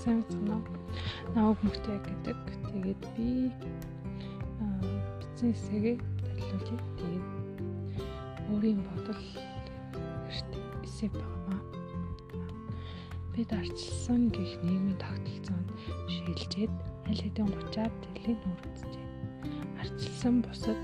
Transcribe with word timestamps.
сайн 0.00 0.24
санаа. 0.32 0.60
Наваг 1.36 1.58
мөхтэй 1.60 1.98
гэдэг. 2.00 2.38
Тэгээд 2.72 3.02
би 3.16 3.52
бизнесээ 5.40 5.96
төлөвлөж 6.40 6.84
тэгээд 7.00 7.26
өөрийн 8.52 8.80
бодол 8.80 9.24
эсэв 11.00 11.12
байна. 11.16 11.56
Бид 13.32 13.52
арчилсан 13.52 14.28
гих 14.28 14.52
нийгмийн 14.64 15.00
тогтолцоонд 15.00 15.68
шилжээд 16.12 16.72
аль 17.08 17.20
хэдийн 17.24 17.48
30-аад 17.48 17.94
жилийн 18.04 18.40
үргэлжлэжээ. 18.52 19.08
Арчилсан 19.80 20.34
бусад 20.44 20.80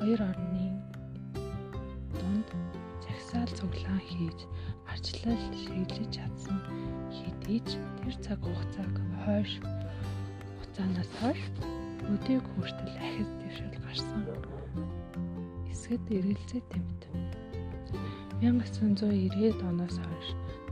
хоёр 0.00 0.20
орны 0.24 0.66
донд 2.16 2.48
загсаал 3.04 3.52
цуглаан 3.58 4.00
хийж 4.08 4.40
арчлал 4.96 5.36
шийдэж 5.52 6.08
чадсан 6.08 6.56
хэдий 7.12 7.60
ч 7.68 7.76
тэр 8.00 8.16
цаг 8.24 8.40
хугацааг 8.40 8.94
хойш 9.22 9.52
хугацаанаас 9.60 11.10
хойш 11.20 11.42
өдөөг 12.12 12.44
хүртэл 12.56 12.96
ахиц 13.04 13.28
дэвшил 13.40 13.76
гарсан. 13.84 14.24
Эсгэд 15.68 16.04
эргэлзээ 16.16 16.62
тэмт. 16.72 17.00
1990-ад 18.40 19.60
оноос 19.68 19.96
хойш 20.00 20.28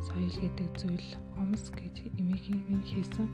соёл 0.09 0.37
гэдэг 0.41 0.69
зүйл 0.81 1.09
хомс 1.37 1.69
гэж 1.77 2.09
эмээгийн 2.17 2.81
хийсэн 2.81 3.29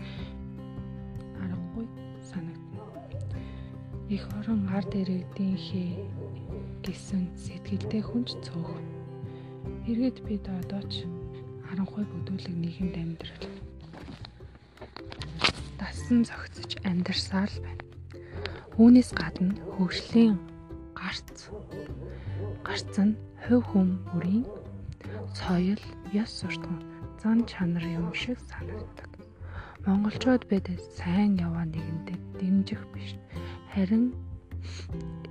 аргагүй 1.38 1.86
санагдана. 2.18 2.82
Их 4.10 4.26
орон 4.42 4.66
ард 4.74 4.90
иргэдийн 4.98 5.54
хээ 5.54 5.90
гэсэн 6.82 7.30
сэтгэлдээ 7.38 8.02
хүнч 8.02 8.34
цөөх. 8.42 8.99
Иргэд 9.90 10.22
бид 10.22 10.46
одоо 10.46 10.82
ч 10.86 11.02
харанхуй 11.66 12.06
бүдүүлэг 12.06 12.54
нийгэмд 12.62 12.94
амьдрал 12.94 13.44
дасан 15.82 16.22
зохицож 16.22 16.78
амьдарсаар 16.86 17.50
байна. 17.58 17.82
Үүнээс 18.78 19.10
гадна 19.18 19.50
хөгжлийн 19.74 20.38
гарц 20.94 21.50
гарц 22.62 22.94
нь 23.02 23.18
хувь 23.42 23.66
хүн 23.66 23.88
бүрийн 24.14 24.46
соёл, 25.34 25.82
ёс 26.14 26.30
суртахуун, 26.38 26.86
зан 27.18 27.38
чанар 27.50 27.82
юм 27.82 28.14
шиг 28.14 28.38
санагддаг. 28.46 29.10
Монголчууд 29.82 30.46
бид 30.46 30.70
сайн 30.94 31.34
яваа 31.34 31.66
нэгэндээ 31.66 32.18
дэмжих 32.38 32.82
биш. 32.94 33.18
Харин 33.74 34.14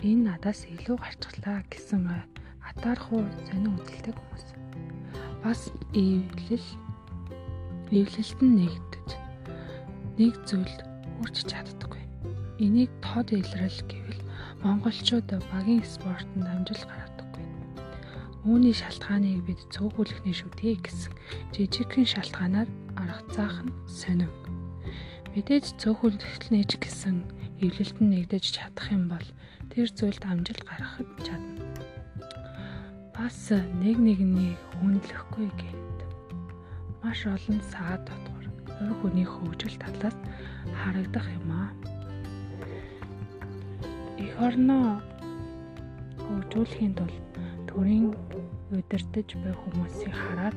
энэ 0.03 0.36
надаас 0.36 0.67
илүү 0.67 0.97
гарчлаа 1.00 1.64
гэсэн 1.72 2.28
атаархуу 2.80 3.27
сонин 3.52 3.75
үзэлтэй 3.75 4.16
хүмүүс. 4.16 4.45
Бас 5.44 5.67
эвлэл 5.91 6.67
эвлэлт 7.91 8.39
нь 8.39 8.55
нэгдэж 8.55 9.09
нэг 10.16 10.33
зүйл 10.47 10.75
хүрч 11.19 11.44
чаддаггүй. 11.44 12.00
Энийг 12.63 12.88
тод 13.03 13.35
илрэл 13.35 13.80
гэвэл 13.83 14.23
монголчууд 14.63 15.27
багийн 15.52 15.83
спортод 15.83 16.39
амжилт 16.39 16.88
гаргадаггүй. 16.88 17.44
Үүний 18.47 18.72
шалтгааныг 18.72 19.44
бид 19.44 19.59
цөөхүүлэхний 19.75 20.31
шүү 20.31 20.52
дээ 20.55 20.80
гэсэн 20.80 21.11
жижигхэн 21.52 22.07
шалтгаанаар 22.07 22.69
арга 22.95 23.27
заах 23.35 23.59
нь 23.67 23.75
сонин. 23.91 24.31
Мэдээж 25.35 25.75
цөөхөлтний 25.83 26.63
ч 26.63 26.80
гэсэн 26.80 27.27
эвлэлт 27.59 28.00
нь 28.00 28.11
нэгдэж 28.16 28.55
чадах 28.55 28.88
юм 28.95 29.11
бол 29.11 29.27
тэр 29.67 29.91
зүйлд 29.91 30.23
амжилт 30.23 30.63
гаргахад 30.63 31.11
чадна. 31.27 31.69
Бас 33.20 33.52
нэг 33.52 34.00
нэгнийг 34.00 34.56
хүндлэхгүй 34.80 35.52
гэд 35.59 35.98
маш 37.03 37.28
олон 37.28 37.59
саад 37.67 38.08
дотгор 38.08 38.48
хувь 38.80 38.95
хүний 39.03 39.28
хөгжил 39.28 39.75
талаас 39.75 40.16
харагдах 40.80 41.28
юм 41.28 41.52
аа. 41.52 41.68
Эх 44.24 44.31
орноо 44.40 45.03
хөгжүүлэхийн 46.24 46.96
тулд 46.96 47.19
төрийн 47.68 48.16
удирдах 48.72 49.36
буй 49.44 49.53
хүмүүсийг 49.68 50.16
хараад 50.16 50.56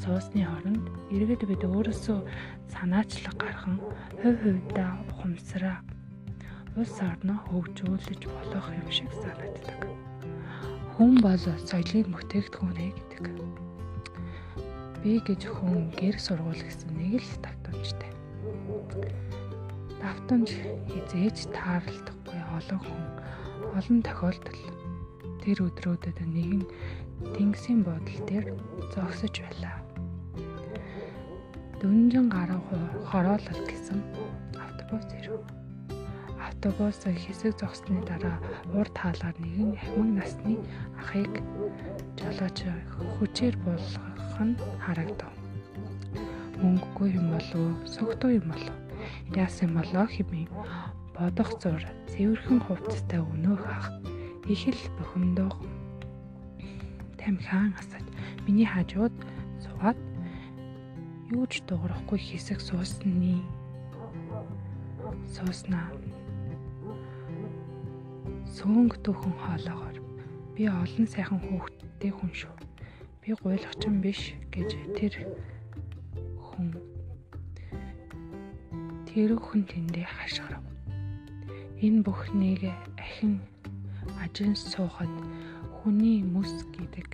суусны 0.00 0.40
оронд 0.56 0.88
иргэд 1.12 1.44
бид 1.44 1.68
өөрөөсөө 1.68 2.18
санаачлаг 2.72 3.36
гархан 3.36 3.76
хувь 4.24 4.40
хувьдаа 4.40 5.04
ухамсараа 5.12 5.78
улс 6.80 6.96
орноо 7.12 7.38
хөгжүүлж 7.44 8.24
болох 8.24 8.66
юм 8.72 8.88
шиг 8.88 9.12
санагддаг. 9.20 10.13
Хүн 10.94 11.12
бол 11.22 11.42
соёлын 11.68 12.08
бүтээгдэхүүн 12.14 12.78
гэдэг. 12.78 13.24
Би 15.02 15.12
гэж 15.26 15.42
хүн 15.50 15.90
гэр 15.98 16.16
сургуул 16.22 16.62
гэсэн 16.62 16.90
нэг 16.94 17.18
л 17.18 17.34
давтамжтай. 17.44 18.12
Давтамж 20.00 20.48
хизээж 20.90 21.50
таарлахгүй 21.50 22.40
олон 22.56 22.80
хүн 22.80 23.04
олон 23.74 23.98
тохиолдолд 24.06 24.62
тэр 25.42 25.58
өдрүүдэд 25.66 26.18
нэгэн 26.24 26.62
тэнгисийн 27.34 27.82
бодол 27.82 28.20
дээр 28.30 28.46
зогсож 28.94 29.34
байлаа 29.42 29.84
дөнжин 31.84 32.32
гарав 32.32 32.64
хороолол 33.10 33.60
гэсэн 33.68 34.00
автобус 34.56 35.04
ирв. 35.20 35.63
Автобус 36.46 36.98
хэсэг 37.04 37.52
зогсны 37.60 38.00
дараа 38.08 38.38
урд 38.78 38.94
хаалгаар 38.98 39.36
нэгэн 39.40 39.70
ахмад 39.80 40.10
насны 40.18 40.54
ахыг 41.00 41.32
жолооч 42.18 42.58
хүчээр 43.16 43.56
болгох 43.64 44.36
нь 44.46 44.56
харагдав. 44.84 45.32
Мөнгөгүй 46.60 47.08
юм 47.18 47.26
болов 47.34 47.64
согтуу 47.94 48.30
юм 48.38 48.46
болов 48.52 48.76
яасан 49.32 49.70
болоо 49.74 50.06
хэмээн 50.10 50.48
бодох 51.16 51.50
зур 51.62 51.82
цэвэрхэн 52.12 52.60
хувцастай 52.66 53.20
өнөөх 53.22 53.64
ах 53.78 53.86
их 54.52 54.62
л 54.68 54.82
бухимдоо 54.98 55.50
тамхиан 57.18 57.72
асаж 57.80 58.04
миний 58.44 58.68
хажууд 58.68 59.14
суугаад 59.64 59.98
юу 61.32 61.46
ч 61.46 61.62
дуурахгүй 61.68 62.18
хэсэг 62.18 62.60
суусны 62.60 63.40
сууснаа 65.34 65.88
сөөнг 68.54 69.02
дөхөн 69.02 69.34
хоолоогоор 69.42 69.98
би 70.54 70.62
олон 70.70 71.06
сайхан 71.10 71.40
хүүхдтэй 71.42 72.12
хүн 72.14 72.30
шүү. 72.30 72.54
Би 73.20 73.34
гуйлагчин 73.34 73.98
биш 73.98 74.38
гэж 74.54 74.70
тэр 74.94 75.14
хүн 76.38 76.70
тэр 79.10 79.30
хүн 79.42 79.66
тэндээ 79.66 80.06
хашгирав. 80.06 80.62
Энэ 81.82 82.06
бүхнийг 82.06 82.62
ахин 82.94 83.42
ажин 84.22 84.54
суухад 84.54 85.10
хүний 85.82 86.22
мэс 86.22 86.54
гэдэг 86.78 87.10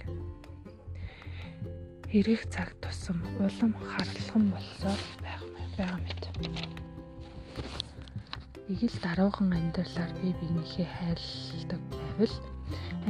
эрэх 2.13 2.43
цаг 2.53 2.69
тусам 2.85 3.19
улам 3.41 3.73
харлахан 3.81 4.45
болсоор 4.53 5.01
байх 5.25 5.43
байгаа 5.77 5.99
мэт. 6.05 6.80
Игэл 8.71 8.97
даруухан 9.03 9.51
амьдралаар 9.59 10.13
би 10.23 10.31
биенийхээ 10.39 10.89
хайрладаг 10.95 11.83
байвал 11.91 12.37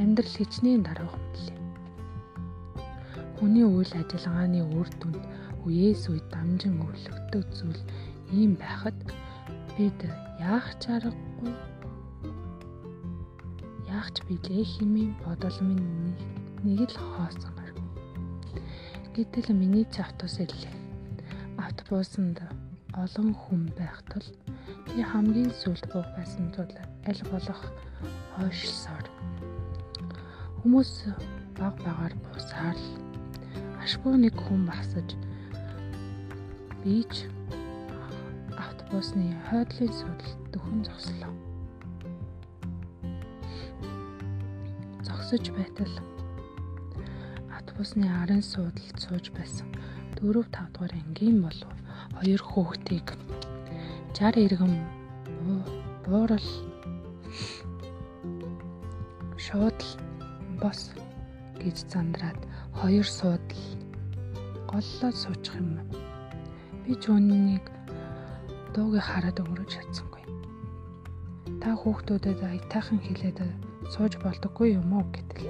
амьдрал 0.01 0.33
хичнээн 0.37 0.81
даруухан 0.81 1.23
билээ. 1.33 1.59
Хүний 3.37 3.65
үйл 3.69 3.93
ажиллагааны 3.93 4.61
үр 4.77 4.89
дүнд 4.97 5.21
үеэс 5.65 6.03
үе 6.09 6.21
дамжин 6.33 6.81
өвлөгдөг 6.81 7.45
зүйл 7.53 7.81
ийм 8.33 8.57
байхад 8.57 8.97
бид 9.77 9.99
яах 10.41 10.67
чаргагүй 10.81 11.53
яах 13.85 14.09
ч 14.15 14.17
билээ 14.25 14.65
хэмээн 14.65 15.13
бодол 15.21 15.57
минь 15.61 16.17
нэг 16.65 16.89
л 16.89 16.97
хоосон 16.97 17.53
Гэтэл 19.11 19.51
миний 19.51 19.83
ч 19.91 19.99
автобус 19.99 20.39
ирлээ. 20.39 20.71
Автобусанд 21.59 22.39
олон 22.95 23.35
хүн 23.35 23.67
байх 23.75 23.99
тул 24.07 24.23
би 24.87 25.03
хамгийн 25.11 25.51
сүүлд 25.61 25.85
буух 25.91 26.09
байсан 26.17 26.49
тул 26.55 26.71
аль 27.09 27.23
болох 27.31 27.61
хойшлсоор. 28.35 29.05
Хүмүүс 30.61 30.91
баг 31.57 31.75
багаар 31.85 32.13
буусаар 32.25 32.77
л 32.77 32.87
ашгүй 33.83 34.15
нэг 34.17 34.35
хүн 34.37 34.65
багсаж 34.69 35.15
бийж 36.81 37.25
автобусны 38.57 39.33
хойдлын 39.49 39.93
сүүлд 39.99 40.23
дөхөн 40.53 40.81
зогслоо. 40.85 41.33
Зогсож 45.05 45.45
байтал 45.57 45.93
автобусны 47.57 48.05
арын 48.21 48.41
суудалд 48.41 48.97
сууж 49.01 49.31
байсан. 49.37 49.67
4 50.21 50.43
5 50.45 50.73
дугаар 50.73 50.93
ангийн 51.01 51.41
болов. 51.41 51.73
Хоёр 52.17 52.41
хүүхдийг 52.41 53.07
60 54.21 54.37
иргэн 54.45 54.73
буурал 56.05 56.47
шуудал 59.33 59.91
бос 60.61 60.93
гэж 61.57 61.89
зандраад 61.89 62.37
хоёр 62.69 63.01
суудал 63.01 63.63
голлоо 64.69 65.11
суучих 65.11 65.57
юм. 65.57 65.81
Би 66.85 66.93
ч 67.01 67.09
үүнийг 67.09 67.65
дуугийг 68.77 69.01
хараад 69.01 69.41
өнгөрөөж 69.41 69.71
чадсангүй. 69.73 70.23
Та 71.57 71.73
хүүхдүүдэд 71.81 72.45
аятайхан 72.45 73.01
хэлээд 73.01 73.41
сууж 73.89 74.21
болдоггүй 74.21 74.77
юм 74.77 75.01
уу 75.01 75.05
гэтэл 75.09 75.49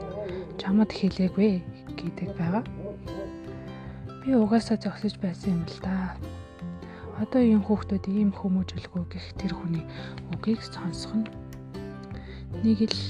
чамд 0.55 0.95
хэлээгүй 0.95 1.59
гэдэг 1.99 2.29
байгаа. 2.39 2.63
Би 4.23 4.31
угаасаа 4.31 4.79
зогсож 4.79 5.19
байсан 5.19 5.59
юм 5.59 5.63
л 5.67 5.79
да. 5.83 6.15
Одоо 7.21 7.41
энэ 7.45 7.61
хүүхдүүд 7.69 8.05
ийм 8.09 8.33
хүмүүжлгүй 8.33 9.03
гэх 9.13 9.25
тэр 9.37 9.53
хүний 9.53 9.85
үгийг 10.33 10.57
сонсох 10.65 11.13
нь 11.13 11.29
нэг 12.65 12.81
л 12.89 13.01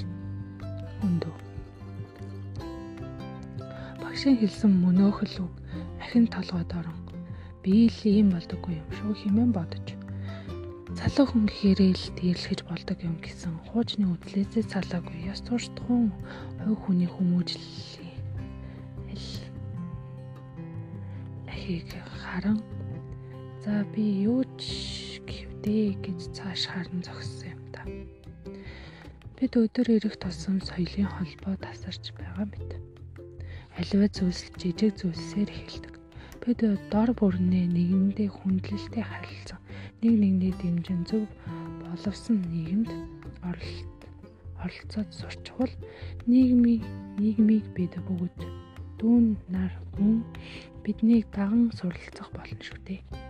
өндөө. 1.07 1.35
Багшийн 4.03 4.35
хэлсэн 4.35 4.71
мөнөөхөл 4.83 5.47
үг 5.47 5.53
ахин 6.03 6.27
толгойд 6.27 6.71
орон. 6.75 6.99
Би 7.63 7.87
л 7.87 8.01
ийм 8.03 8.35
болдоггүй 8.35 8.83
юм 8.83 8.89
шүү 8.99 9.15
хэмээн 9.15 9.51
бодож. 9.55 9.87
Салуу 10.99 11.25
хүн 11.31 11.47
гэхээрээ 11.47 11.95
л 11.95 12.05
дээрлэхэж 12.19 12.59
болдог 12.67 12.99
юм 12.99 13.15
гэсэн 13.23 13.55
хуучны 13.71 14.11
үдлээсээ 14.11 14.67
салаагүй. 14.67 15.23
Яс 15.31 15.39
туршдахун 15.47 16.11
хувь 16.59 16.83
хүний 16.83 17.07
хүмүүжлэлийн 17.07 18.19
эл 19.15 19.27
ахиг 21.47 21.87
харан 22.19 22.59
за 23.61 23.85
би 23.93 24.25
юу 24.25 24.41
ч 24.57 25.21
гэвдээ 25.29 26.01
гэж 26.01 26.19
цааш 26.33 26.65
харан 26.65 27.05
зогссон 27.05 27.53
юм 27.53 27.61
да. 27.69 27.81
Бид 29.37 29.53
өдөр 29.53 29.87
ирэх 30.01 30.17
тусам 30.17 30.57
соёлын 30.65 31.05
холбоо 31.05 31.55
тасарч 31.61 32.09
байгаа 32.17 32.49
мэт. 32.49 32.81
Аливаа 33.77 34.09
зүйлс 34.09 34.49
жижиг 34.57 34.97
зүйлсээр 34.97 35.49
эхэлдэг 35.53 35.95
бид 36.41 36.65
дор 36.89 37.13
бүрнээ 37.13 37.69
нэгэндээ 37.69 38.29
хүндлэлтэй 38.33 39.05
харилцан 39.05 39.61
нэг 40.01 40.13
нэгний 40.17 40.53
дэмжин 40.57 41.05
зөв 41.05 41.29
боловсон 41.85 42.41
нийгэмд 42.49 42.89
оролт 43.45 44.01
оролцоод 44.57 45.09
сурчвал 45.13 45.73
нийгмийг 46.25 46.81
нийгмийг 47.21 47.65
бид 47.77 47.93
бүгд 48.09 48.41
дүүн 48.97 49.37
нар 49.53 49.69
мөн 50.01 50.25
биднийг 50.81 51.29
даган 51.29 51.69
суралцах 51.77 52.33
болно 52.33 52.57
шүү 52.57 52.79
дээ. 52.89 53.20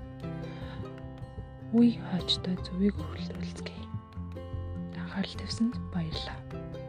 Үе 1.71 1.95
хойчтой 2.12 2.59
зүвийг 2.68 3.00
хүлээлцгээе. 3.00 3.88
Анхаарал 5.00 5.35
тавьсанд 5.39 5.79
баярлалаа. 5.95 6.81